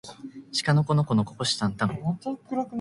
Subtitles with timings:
[0.51, 1.95] しかのこのこのここしたんたん